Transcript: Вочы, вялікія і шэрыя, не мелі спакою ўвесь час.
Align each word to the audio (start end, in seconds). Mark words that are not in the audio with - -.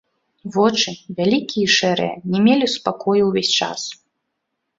Вочы, 0.53 0.89
вялікія 1.19 1.67
і 1.73 1.73
шэрыя, 1.77 2.15
не 2.33 2.39
мелі 2.47 2.71
спакою 2.77 3.17
ўвесь 3.29 3.53
час. 3.61 3.81